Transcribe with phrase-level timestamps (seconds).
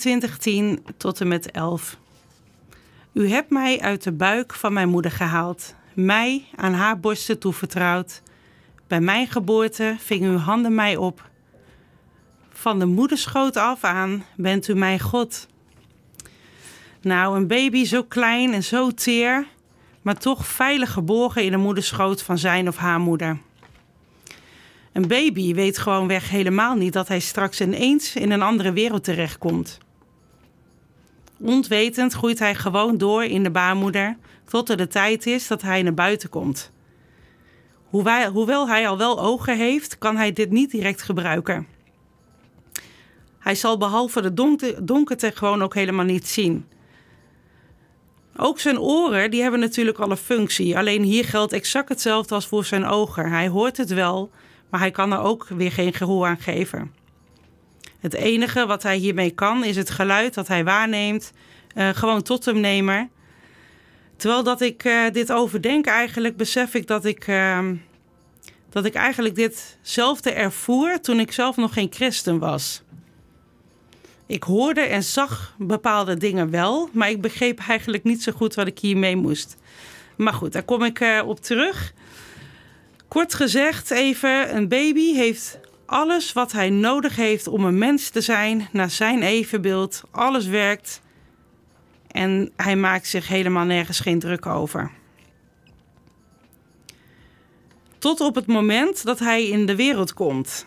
[0.00, 1.96] 2210 tot en met 11.
[3.12, 8.22] U hebt mij uit de buik van mijn moeder gehaald, mij aan haar borsten toevertrouwd.
[8.86, 11.30] Bij mijn geboorte ving uw handen mij op.
[12.50, 15.48] Van de moederschoot af aan bent u mijn God.
[17.00, 19.46] Nou, een baby zo klein en zo teer,
[20.02, 23.38] maar toch veilig geborgen in de moederschoot van zijn of haar moeder.
[24.92, 29.78] Een baby weet gewoonweg helemaal niet dat hij straks ineens in een andere wereld terechtkomt.
[31.40, 35.82] Ontwetend groeit hij gewoon door in de baarmoeder tot er de tijd is dat hij
[35.82, 36.72] naar buiten komt.
[37.84, 41.66] Hoewel hij al wel ogen heeft, kan hij dit niet direct gebruiken.
[43.38, 44.34] Hij zal behalve de
[44.82, 46.66] donkerte gewoon ook helemaal niet zien.
[48.36, 50.78] Ook zijn oren die hebben natuurlijk al een functie.
[50.78, 53.30] Alleen hier geldt exact hetzelfde als voor zijn ogen.
[53.30, 54.30] Hij hoort het wel,
[54.70, 56.99] maar hij kan er ook weer geen gehoor aan geven.
[58.00, 61.32] Het enige wat hij hiermee kan is het geluid dat hij waarneemt,
[61.74, 63.10] uh, gewoon tot hem nemen.
[64.16, 67.68] Terwijl dat ik uh, dit overdenk, eigenlijk besef ik dat ik, uh,
[68.70, 72.82] dat ik eigenlijk ditzelfde ervoer toen ik zelf nog geen christen was.
[74.26, 78.66] Ik hoorde en zag bepaalde dingen wel, maar ik begreep eigenlijk niet zo goed wat
[78.66, 79.56] ik hiermee moest.
[80.16, 81.92] Maar goed, daar kom ik uh, op terug.
[83.08, 85.58] Kort gezegd, even: een baby heeft
[85.90, 90.02] alles wat hij nodig heeft om een mens te zijn, naar zijn evenbeeld.
[90.10, 91.00] Alles werkt
[92.06, 94.90] en hij maakt zich helemaal nergens geen druk over.
[97.98, 100.66] Tot op het moment dat hij in de wereld komt.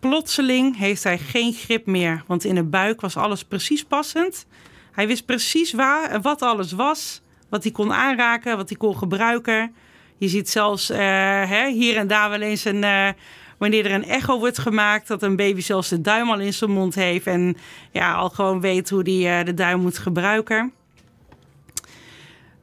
[0.00, 4.46] Plotseling heeft hij geen grip meer, want in de buik was alles precies passend.
[4.92, 8.96] Hij wist precies waar en wat alles was, wat hij kon aanraken, wat hij kon
[8.96, 9.74] gebruiken.
[10.18, 10.98] Je ziet zelfs uh,
[11.48, 13.08] hè, hier en daar wel eens een, uh,
[13.62, 16.70] wanneer er een echo wordt gemaakt, dat een baby zelfs de duim al in zijn
[16.70, 17.56] mond heeft en
[17.92, 20.72] ja, al gewoon weet hoe hij uh, de duim moet gebruiken.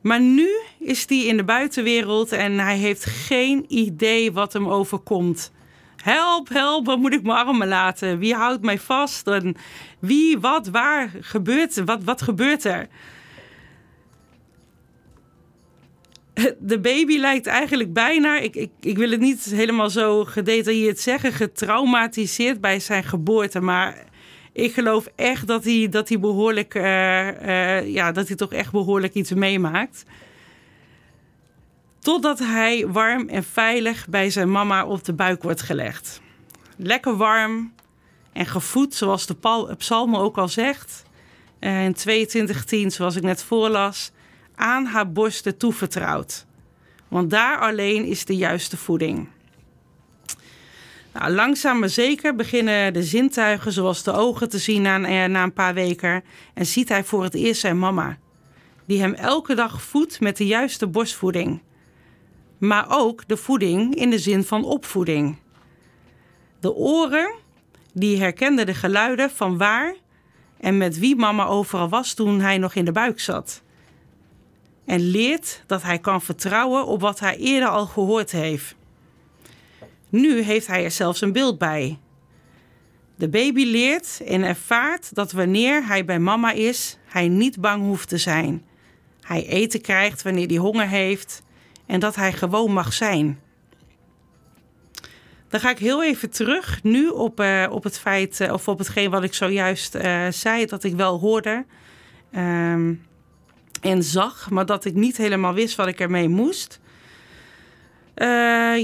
[0.02, 0.50] Maar nu
[0.80, 5.52] is hij in de buitenwereld en hij heeft geen idee wat hem overkomt.
[5.96, 8.18] Help, help, wat moet ik mijn armen laten?
[8.18, 9.28] Wie houdt mij vast?
[9.28, 9.56] En
[10.00, 12.88] wie, wat, waar gebeurt, wat, wat gebeurt er?
[16.60, 21.34] De baby lijkt eigenlijk bijna, ik, ik, ik wil het niet helemaal zo gedetailleerd zeggen,
[21.34, 23.60] getraumatiseerd bij zijn geboorte.
[23.60, 24.04] Maar
[24.54, 28.72] ik geloof echt dat hij, dat hij behoorlijk, uh, uh, ja, dat hij toch echt
[28.72, 30.06] behoorlijk iets meemaakt.
[32.00, 36.22] Totdat hij warm en veilig bij zijn mama op de buik wordt gelegd.
[36.78, 37.74] Lekker warm
[38.34, 39.36] en gevoed, zoals de
[39.78, 41.04] psalm ook al zegt.
[41.60, 44.12] In 22:10, zoals ik net voorlas,
[44.60, 46.46] aan haar borsten toevertrouwd.
[47.08, 49.28] Want daar alleen is de juiste voeding.
[51.14, 55.44] Nou, langzaam maar zeker beginnen de zintuigen, zoals de ogen, te zien na eh, na
[55.44, 56.24] een paar weken.
[56.54, 58.18] En ziet hij voor het eerst zijn mama,
[58.86, 61.62] die hem elke dag voedt met de juiste borstvoeding
[62.60, 65.38] maar ook de voeding in de zin van opvoeding.
[66.60, 67.34] De oren,
[67.94, 69.96] die herkenden de geluiden van waar
[70.60, 73.64] en met wie mama overal was toen hij nog in de buik zat.
[74.90, 78.76] En leert dat hij kan vertrouwen op wat hij eerder al gehoord heeft.
[80.10, 81.98] Nu heeft hij er zelfs een beeld bij.
[83.16, 88.10] De baby leert en ervaart dat wanneer hij bij mama is, hij niet bang hoeft
[88.10, 88.66] te zijn.
[89.22, 91.44] Hij eten krijgt wanneer hij honger heeft
[91.86, 93.40] en dat hij gewoon mag zijn.
[95.50, 98.78] Dan ga ik heel even terug nu op, uh, op het feit, uh, of op
[98.78, 101.66] hetgeen wat ik zojuist uh, zei, dat ik wel hoorde
[102.36, 103.08] um,
[103.82, 106.80] en zag, maar dat ik niet helemaal wist wat ik ermee moest.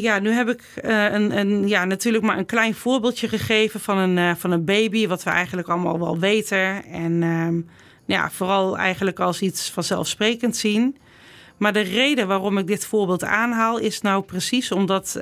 [0.01, 4.37] ja, nu heb ik een, een, ja, natuurlijk maar een klein voorbeeldje gegeven van een,
[4.37, 6.83] van een baby, wat we eigenlijk allemaal wel weten.
[6.83, 7.69] En um,
[8.05, 10.97] ja, vooral eigenlijk als iets vanzelfsprekend zien.
[11.57, 15.19] Maar de reden waarom ik dit voorbeeld aanhaal is nou precies omdat,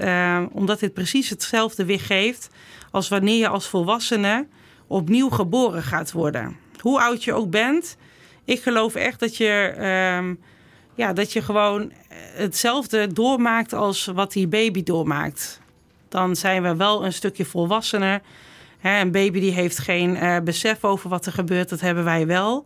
[0.52, 2.50] omdat dit precies hetzelfde weergeeft
[2.92, 4.48] als wanneer je als volwassene
[4.88, 6.58] opnieuw geboren gaat worden.
[6.80, 7.98] Hoe oud je ook bent,
[8.46, 10.36] ik geloof echt dat je, uh,
[10.96, 11.92] ja, dat je gewoon
[12.34, 15.62] hetzelfde doormaakt als wat die baby doormaakt.
[16.10, 18.22] Dan zijn we wel een stukje volwassener.
[18.80, 22.28] Hè, een baby die heeft geen uh, besef over wat er gebeurt, dat hebben wij
[22.28, 22.66] wel.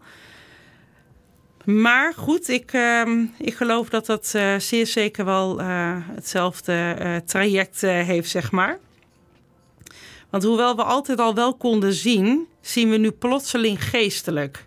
[1.66, 3.02] Maar goed, ik, uh,
[3.38, 8.80] ik geloof dat dat uh, zeer zeker wel uh, hetzelfde traject heeft, zeg maar.
[10.30, 14.67] Want hoewel we altijd al wel konden zien, zien we nu plotseling geestelijk.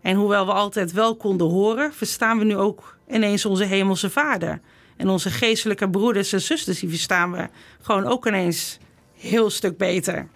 [0.00, 4.60] En hoewel we altijd wel konden horen, verstaan we nu ook ineens onze hemelse vader.
[4.96, 7.48] En onze geestelijke broeders en zusters, die verstaan we
[7.80, 8.78] gewoon ook ineens
[9.14, 10.28] heel stuk beter.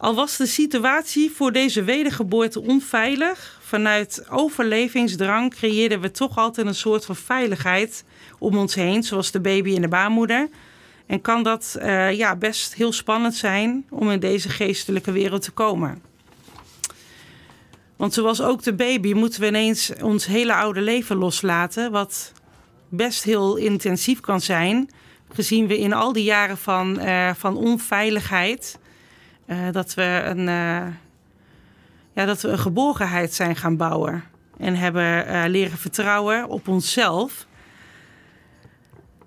[0.00, 6.74] Al was de situatie voor deze wedergeboorte onveilig, vanuit overlevingsdrang creëerden we toch altijd een
[6.74, 8.04] soort van veiligheid
[8.38, 10.48] om ons heen, zoals de baby in de baarmoeder.
[11.06, 15.50] En kan dat uh, ja, best heel spannend zijn om in deze geestelijke wereld te
[15.50, 16.09] komen.
[18.00, 22.32] Want zoals ook de baby moeten we ineens ons hele oude leven loslaten, wat
[22.88, 24.90] best heel intensief kan zijn,
[25.32, 28.78] gezien we in al die jaren van, uh, van onveiligheid,
[29.46, 30.44] uh, dat, we een,
[32.12, 34.24] ja, dat we een geborgenheid zijn gaan bouwen.
[34.58, 37.46] En hebben leren vertrouwen op onszelf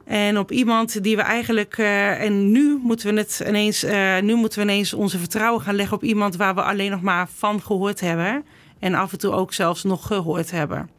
[0.05, 1.77] en op iemand die we eigenlijk.
[1.77, 3.83] Uh, en nu moeten we het ineens.
[3.83, 7.01] Uh, nu moeten we ineens onze vertrouwen gaan leggen op iemand waar we alleen nog
[7.01, 8.45] maar van gehoord hebben.
[8.83, 10.89] En af en toe ook zelfs nog gehoord hebben.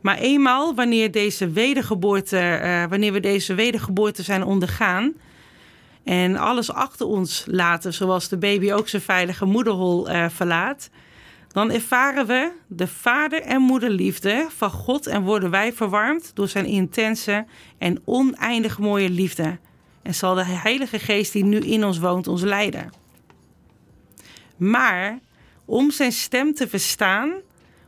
[0.00, 5.12] Maar eenmaal wanneer deze wedergeboorte, uh, wanneer we deze wedergeboorte zijn ondergaan.
[6.04, 10.90] En alles achter ons laten, zoals de baby ook zijn veilige moederhol verlaat
[11.48, 16.66] dan ervaren we de vader- en moederliefde van God en worden wij verwarmd door zijn
[16.66, 17.46] intense
[17.78, 19.58] en oneindig mooie liefde.
[20.02, 22.90] En zal de Heilige Geest die nu in ons woont ons leiden.
[24.56, 25.18] Maar
[25.64, 27.32] om zijn stem te verstaan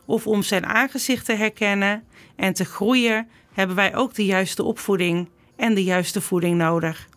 [0.04, 2.04] of om zijn aangezicht te herkennen
[2.36, 7.08] en te groeien, hebben wij ook de juiste opvoeding en de juiste voeding nodig.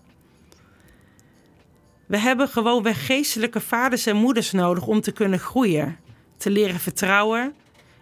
[2.06, 5.98] We hebben gewoon weer geestelijke vaders en moeders nodig om te kunnen groeien
[6.38, 7.54] te leren vertrouwen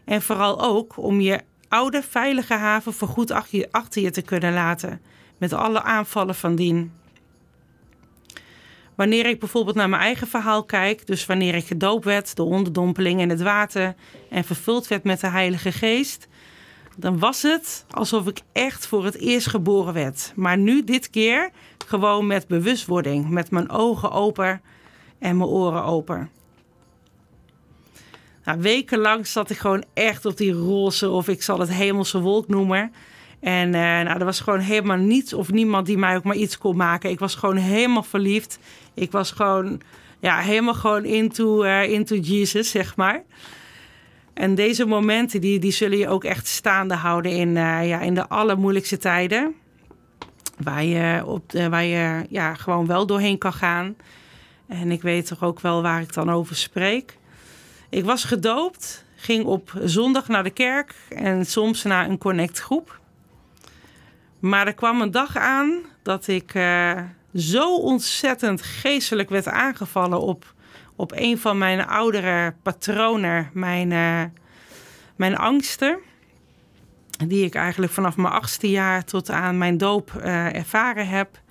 [0.06, 3.32] en vooral ook om je oude veilige haven voorgoed
[3.72, 5.02] achter je te kunnen laten,
[5.38, 6.94] met alle aanvallen van dien.
[8.96, 13.20] Wanneer ik bijvoorbeeld naar mijn eigen verhaal kijk, dus wanneer ik gedoopt werd door onderdompeling
[13.22, 13.96] in het water
[14.30, 16.28] en vervuld werd met de Heilige Geest,
[16.98, 20.32] dan was het alsof ik echt voor het eerst geboren werd.
[20.36, 21.50] Maar nu dit keer
[21.86, 24.62] gewoon met bewustwording, met mijn ogen open
[25.20, 26.30] en mijn oren open.
[28.46, 32.48] Nou, wekenlang zat ik gewoon echt op die roze, of ik zal het hemelse wolk
[32.48, 32.94] noemen.
[33.40, 36.58] En uh, nou, er was gewoon helemaal niets of niemand die mij ook maar iets
[36.58, 37.10] kon maken.
[37.10, 38.60] Ik was gewoon helemaal verliefd.
[38.94, 39.82] Ik was gewoon,
[40.20, 43.24] ja, helemaal gewoon into, uh, into Jesus, zeg maar.
[44.34, 48.14] En deze momenten, die, die zullen je ook echt staande houden in, uh, ja, in
[48.14, 49.56] de allermoeilijkste tijden.
[50.58, 53.96] Waar je, op waar je ja, gewoon wel doorheen kan gaan.
[54.68, 57.18] En ik weet toch ook wel waar ik dan over spreek.
[57.90, 63.00] Ik was gedoopt, ging op zondag naar de kerk en soms naar een connectgroep.
[64.46, 67.02] Maar er kwam een dag aan dat ik uh,
[67.36, 70.54] zo ontzettend geestelijk werd aangevallen op,
[70.96, 74.24] op een van mijn oudere patronen, mijn, uh,
[75.16, 75.98] mijn angsten.
[77.28, 81.42] Die ik eigenlijk vanaf mijn achtste jaar tot aan mijn doop uh, ervaren heb.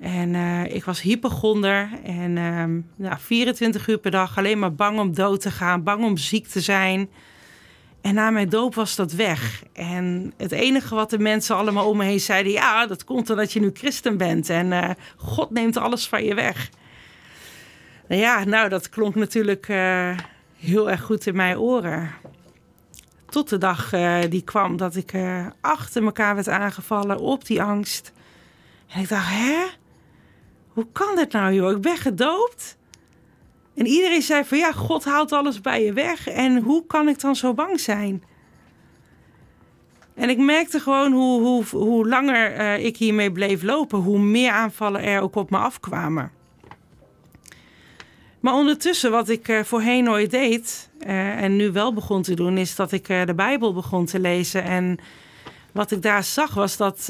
[0.00, 0.34] En
[0.74, 5.40] ik was hypochonder en um, nou, 24 uur per dag alleen maar bang om dood
[5.40, 7.08] te gaan, bang om ziek te zijn.
[8.04, 9.62] En na mijn doop was dat weg.
[9.72, 13.52] En het enige wat de mensen allemaal om me heen zeiden: ja, dat komt omdat
[13.52, 16.70] je nu christen bent en uh, God neemt alles van je weg.
[18.08, 20.18] Nou ja, nou, dat klonk natuurlijk uh,
[20.56, 22.10] heel erg goed in mijn oren.
[23.28, 23.90] Tot de dag
[24.28, 25.12] die kwam dat ik
[25.60, 28.12] achter elkaar werd aangevallen op die angst.
[28.88, 29.64] En ik dacht, hè?
[30.68, 31.70] hoe kan dit nou joh?
[31.70, 32.76] Ik ben gedoopt.
[33.74, 36.28] En iedereen zei van ja, God haalt alles bij je weg.
[36.28, 38.22] En hoe kan ik dan zo bang zijn?
[40.14, 44.50] En ik merkte gewoon hoe, hoe, hoe langer uh, ik hiermee bleef lopen, hoe meer
[44.50, 46.30] aanvallen er ook op me afkwamen.
[48.40, 52.58] Maar ondertussen, wat ik uh, voorheen nooit deed uh, en nu wel begon te doen,
[52.58, 54.62] is dat ik de Bijbel begon te lezen.
[54.62, 54.98] En
[55.72, 57.06] wat ik daar zag was dat,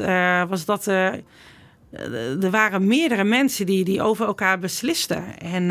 [0.48, 5.38] was dat er waren meerdere mensen die, die over elkaar beslisten.
[5.38, 5.70] En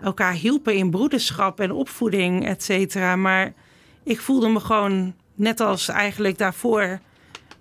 [0.00, 3.16] elkaar hielpen in broederschap en opvoeding, et cetera.
[3.16, 3.52] Maar
[4.04, 6.98] ik voelde me gewoon, net als eigenlijk daarvoor,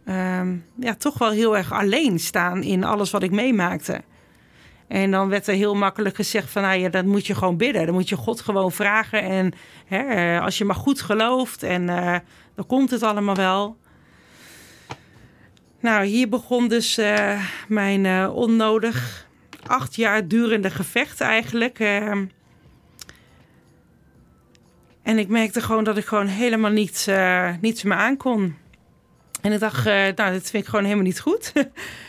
[0.06, 4.02] um, ja, toch wel heel erg alleen staan in alles wat ik meemaakte.
[4.88, 7.86] En dan werd er heel makkelijk gezegd van, nou ja, dat moet je gewoon bidden.
[7.86, 9.22] Dan moet je God gewoon vragen.
[9.22, 9.54] En
[9.86, 12.16] hè, eh, als je maar goed gelooft en uh,
[12.56, 13.78] dan komt het allemaal wel.
[15.80, 19.23] Nou, hier begon dus uh, mijn onnodig
[19.68, 21.80] acht jaar durende gevecht eigenlijk.
[21.80, 22.12] Uh,
[25.02, 27.08] en ik merkte gewoon dat ik gewoon helemaal niets,
[27.62, 28.56] niets meer aankon.
[29.42, 31.54] En ik dacht, nou, dat vind ik gewoon helemaal niet goed.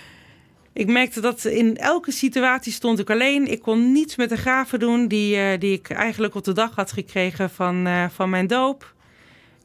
[0.72, 3.50] ik merkte dat in elke situatie stond ik alleen.
[3.50, 6.92] Ik kon niets met de gaven doen die, die ik eigenlijk op de dag had
[6.92, 8.94] gekregen van, van mijn doop.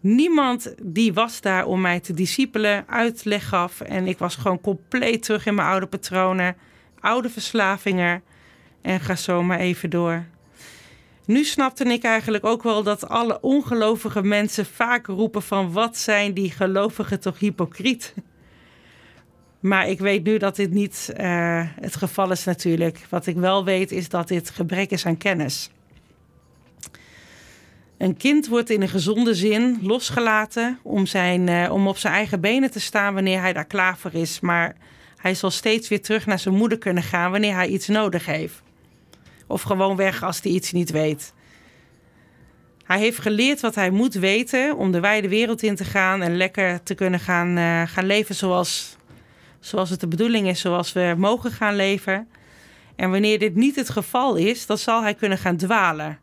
[0.02, 3.82] Niemand die was daar om mij te discipelen, uitleg gaf.
[3.82, 6.56] En ik was gewoon compleet terug in mijn oude patronen,
[7.00, 8.24] oude verslavingen.
[8.82, 10.26] En ga zo maar even door.
[11.26, 16.34] Nu snapte ik eigenlijk ook wel dat alle ongelovige mensen vaak roepen van wat zijn
[16.34, 18.14] die gelovigen toch hypocriet.
[19.60, 23.06] Maar ik weet nu dat dit niet uh, het geval is natuurlijk.
[23.10, 25.70] Wat ik wel weet is dat dit gebrek is aan kennis.
[27.98, 32.42] Een kind wordt in een gezonde zin losgelaten om, zijn, uh, om op zijn eigen
[32.42, 34.40] benen te staan wanneer hij daar klaar voor is.
[34.40, 34.76] Maar
[35.20, 38.62] hij zal steeds weer terug naar zijn moeder kunnen gaan wanneer hij iets nodig heeft.
[39.48, 41.34] Of gewoon weg als hij iets niet weet.
[42.84, 46.38] Hij heeft geleerd wat hij moet weten om de wijde wereld in te gaan en
[46.38, 48.98] lekker te kunnen gaan, uh, gaan leven zoals,
[49.60, 52.28] zoals het de bedoeling is, zoals we mogen gaan leven.
[52.96, 56.20] En wanneer dit niet het geval is, dan zal hij kunnen gaan dwalen.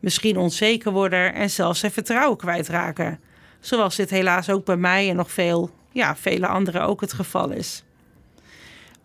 [0.00, 3.20] Misschien onzeker worden en zelfs zijn vertrouwen kwijtraken.
[3.60, 7.50] Zoals dit helaas ook bij mij en nog veel, ja, vele anderen ook het geval
[7.50, 7.84] is.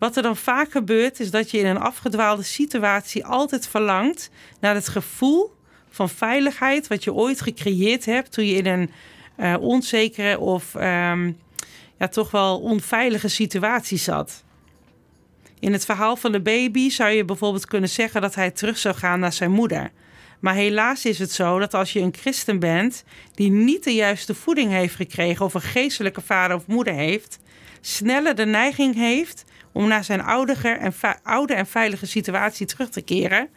[0.00, 4.30] Wat er dan vaak gebeurt, is dat je in een afgedwaalde situatie altijd verlangt
[4.60, 5.52] naar het gevoel
[5.90, 8.90] van veiligheid wat je ooit gecreëerd hebt toen je in een
[9.36, 11.38] uh, onzekere of um,
[11.98, 14.44] ja, toch wel onveilige situatie zat.
[15.58, 18.94] In het verhaal van de baby zou je bijvoorbeeld kunnen zeggen dat hij terug zou
[18.94, 19.90] gaan naar zijn moeder.
[20.38, 23.04] Maar helaas is het zo dat als je een christen bent
[23.34, 27.38] die niet de juiste voeding heeft gekregen of een geestelijke vader of moeder heeft,
[27.80, 33.02] sneller de neiging heeft om naar zijn ouder en, oude en veilige situatie terug te
[33.02, 33.48] keren.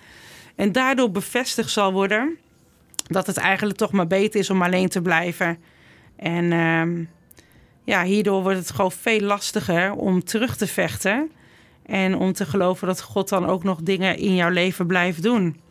[0.55, 2.37] En daardoor bevestigd zal worden
[3.07, 5.57] dat het eigenlijk toch maar beter is om alleen te blijven.
[6.15, 7.05] En uh,
[7.83, 11.31] ja, hierdoor wordt het gewoon veel lastiger om terug te vechten.
[11.85, 15.61] En om te geloven dat God dan ook nog dingen in jouw leven blijft doen.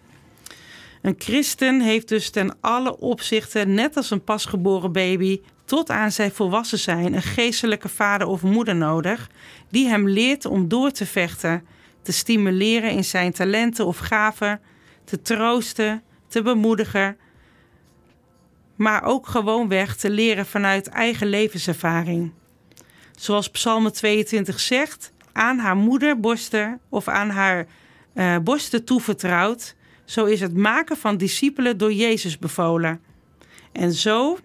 [1.03, 5.41] Een christen heeft dus ten alle opzichten, net als een pasgeboren baby,
[5.73, 9.31] tot aan zijn volwassen zijn, een geestelijke vader of moeder nodig,
[9.71, 11.67] die hem leert om door te vechten,
[12.02, 14.61] te stimuleren in zijn talenten of gaven,
[15.05, 17.17] te troosten, te bemoedigen,
[18.76, 22.33] maar ook gewoonweg te leren vanuit eigen levenservaring.
[23.17, 27.67] Zoals Psalm 22 zegt, aan haar moederborsten of aan haar
[28.14, 29.75] uh, borsten toevertrouwd,
[30.05, 33.00] zo is het maken van discipelen door Jezus bevolen.
[33.73, 34.38] En zo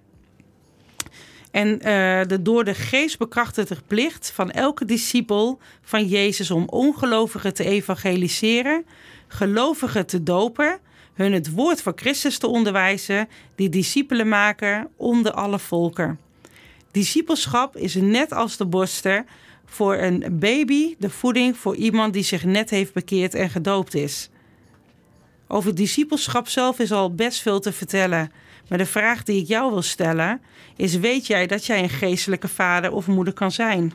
[1.58, 7.54] en uh, de door de geest bekrachtigde plicht van elke discipel van Jezus om ongelovigen
[7.54, 8.86] te evangeliseren,
[9.28, 10.80] gelovigen te dopen,
[11.14, 16.20] hun het woord van Christus te onderwijzen, die discipelen maken onder alle volken.
[16.92, 19.26] Discipelschap is net als de borsten
[19.66, 24.30] voor een baby de voeding voor iemand die zich net heeft bekeerd en gedoopt is.
[25.48, 28.32] Over discipelschap zelf is al best veel te vertellen.
[28.70, 30.42] Maar de vraag die ik jou wil stellen
[30.76, 33.94] is: weet jij dat jij een geestelijke vader of moeder kan zijn?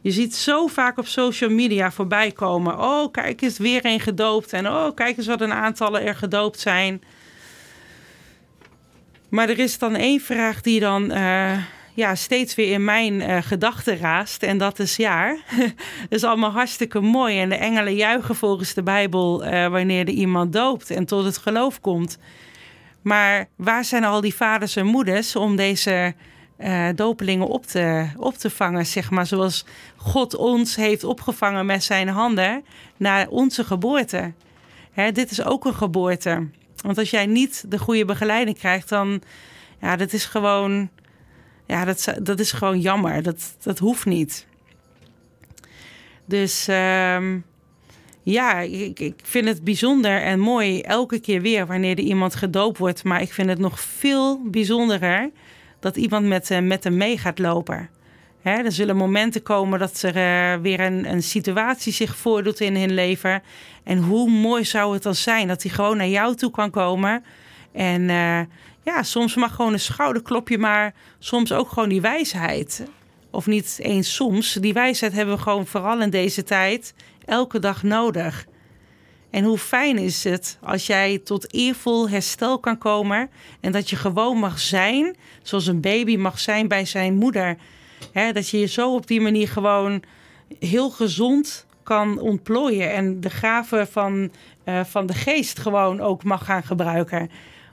[0.00, 2.78] Je ziet zo vaak op social media voorbij komen.
[2.78, 4.52] Oh, kijk eens, weer een gedoopt.
[4.52, 7.02] En oh, kijk eens wat een aantallen er gedoopt zijn.
[9.28, 11.58] Maar er is dan één vraag die dan uh,
[11.94, 14.42] ja, steeds weer in mijn uh, gedachten raast.
[14.42, 15.72] En dat is ja, dat
[16.18, 17.40] is allemaal hartstikke mooi.
[17.40, 21.38] En de engelen juichen volgens de Bijbel uh, wanneer er iemand doopt en tot het
[21.38, 22.18] geloof komt.
[23.04, 26.14] Maar waar zijn al die vaders en moeders om deze
[26.58, 29.64] uh, dopelingen op te, op te vangen, zeg maar, zoals
[29.96, 32.64] God ons heeft opgevangen met zijn handen
[32.96, 34.32] naar onze geboorte.
[34.92, 36.48] Hè, dit is ook een geboorte.
[36.76, 39.22] Want als jij niet de goede begeleiding krijgt, dan
[39.80, 40.90] ja, dat is gewoon,
[41.66, 43.22] ja, dat, dat is gewoon jammer.
[43.22, 44.46] Dat, dat hoeft niet.
[46.24, 47.34] Dus uh,
[48.24, 52.78] ja, ik, ik vind het bijzonder en mooi elke keer weer wanneer er iemand gedoopt
[52.78, 53.04] wordt.
[53.04, 55.30] Maar ik vind het nog veel bijzonderer
[55.80, 57.90] dat iemand met, uh, met hem mee gaat lopen.
[58.42, 62.76] Hè, er zullen momenten komen dat er uh, weer een, een situatie zich voordoet in
[62.76, 63.42] hun leven.
[63.82, 67.24] En hoe mooi zou het dan zijn dat hij gewoon naar jou toe kan komen.
[67.72, 68.40] En uh,
[68.82, 72.86] ja, soms mag gewoon een schouderklopje, maar soms ook gewoon die wijsheid.
[73.34, 74.52] Of niet eens soms.
[74.52, 78.46] Die wijsheid hebben we gewoon vooral in deze tijd elke dag nodig.
[79.30, 83.96] En hoe fijn is het als jij tot eervol herstel kan komen en dat je
[83.96, 87.56] gewoon mag zijn zoals een baby mag zijn bij zijn moeder.
[88.12, 90.02] dat je je zo op die manier gewoon
[90.58, 94.30] heel gezond kan ontplooien en de gaven van,
[94.64, 97.30] uh, van de geest gewoon ook mag gaan gebruiken.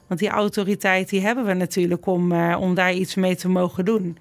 [0.07, 3.85] Want die autoriteit die hebben we natuurlijk om, uh, om daar iets mee te mogen
[3.85, 4.17] doen.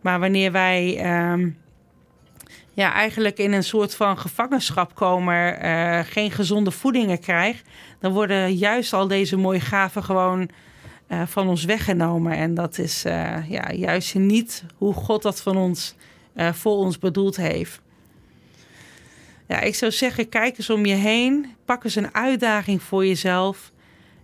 [0.00, 1.46] Maar wanneer wij uh,
[2.72, 8.54] ja, eigenlijk in een soort van gevangenschap komen, uh, geen gezonde voedingen krijgt, dan worden
[8.54, 10.50] juist al deze mooie gaven gewoon
[11.08, 12.32] uh, van ons weggenomen.
[12.32, 15.94] En dat is uh, ja, juist niet hoe God dat van ons
[16.52, 17.80] voor ons bedoeld heeft.
[19.46, 21.46] ja, ik zou zeggen, kijk eens om je heen.
[21.64, 23.72] Pak eens een uitdaging voor jezelf.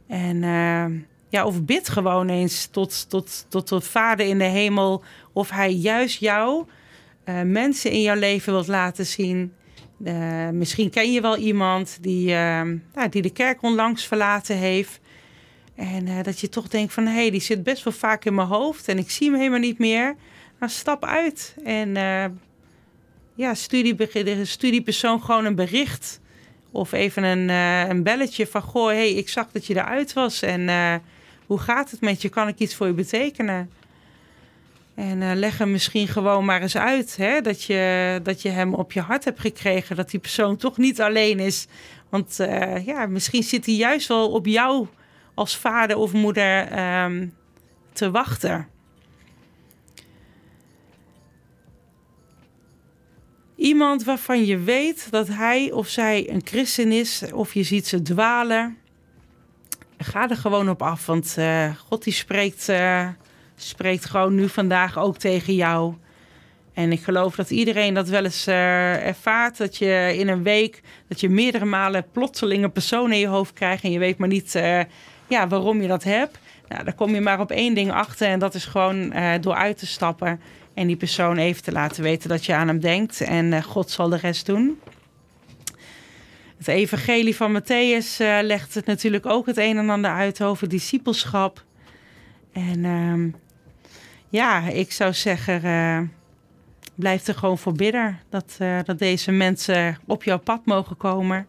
[0.07, 0.85] En uh,
[1.29, 5.03] ja, of bid gewoon eens tot, tot, tot, tot Vader in de hemel.
[5.33, 6.67] Of hij juist jou
[7.25, 9.53] uh, mensen in jouw leven wilt laten zien.
[10.05, 12.29] Uh, misschien ken je wel iemand die,
[12.95, 15.01] nou, die de kerk onlangs verlaten heeft.
[15.75, 18.49] En dat je toch denkt van, hé, hey, die zit best wel vaak in mijn
[18.49, 18.89] hoofd.
[18.89, 20.17] En ik zie hem helemaal niet meer.
[20.59, 21.95] Nou, stap uit en
[23.35, 23.97] ja, studie,
[24.43, 26.21] studiepersoon gewoon een bericht.
[26.71, 27.49] Of even een,
[27.91, 30.43] een belletje van: Goh, hey, ik zag dat je eruit was.
[30.43, 30.69] En
[31.47, 32.29] hoe gaat het met je?
[32.29, 33.71] Kan ik iets voor je betekenen?
[34.95, 37.17] En uh, leg hem misschien gewoon maar eens uit.
[37.17, 37.41] Hè?
[37.41, 39.97] Dat, je, dat je hem op je hart hebt gekregen.
[39.97, 41.67] Dat die persoon toch niet alleen is.
[42.09, 42.37] Want
[42.85, 44.87] ja, misschien zit hij juist wel op jou
[45.35, 47.35] als vader of moeder um,
[47.93, 48.69] te wachten.
[53.57, 58.03] Iemand waarvan je weet dat hij of zij een christen is, of je ziet ze
[58.03, 58.77] dwalen.
[59.99, 63.09] Ga er gewoon op af, want uh, God die spreekt, uh,
[63.57, 65.95] spreekt gewoon nu vandaag ook tegen jou.
[66.75, 69.57] En ik geloof dat iedereen dat wel eens uh, ervaart.
[69.57, 73.53] Dat je in een week, dat je meerdere malen plotseling een persoon in je hoofd
[73.53, 73.85] krijgt.
[73.85, 74.53] En je weet maar niet
[75.29, 76.39] ja, waarom je dat hebt.
[76.69, 78.29] Nou, dan kom je maar op één ding achter.
[78.29, 80.41] En dat is gewoon door uit te stappen
[80.75, 83.21] en die persoon even te laten weten dat je aan hem denkt.
[83.21, 84.79] En God zal de rest doen.
[86.57, 90.69] Het evangelie van Matthäus uh, legt het natuurlijk ook het een en ander uit over
[90.69, 91.65] discipelschap.
[92.53, 93.33] En uh,
[94.29, 96.01] ja, ik zou zeggen, uh,
[96.95, 98.21] blijf er gewoon voor bidden.
[98.29, 101.47] Dat, dat deze mensen op jouw pad mogen komen.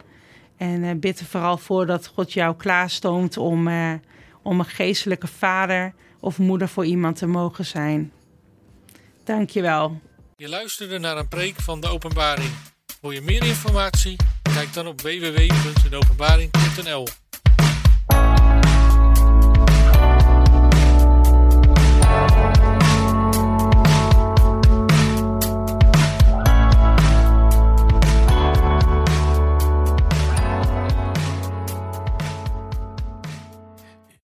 [0.58, 3.70] En bid er vooral voor dat God jou klaarstoomt om,
[4.42, 8.12] om een geestelijke vader of moeder voor iemand te mogen zijn.
[9.24, 10.00] Dankjewel.
[10.36, 12.50] Je luisterde naar een preek van de openbaring.
[13.02, 14.16] Wil je meer informatie?
[14.58, 17.27] Kijk dan op www.deopenbaring.nl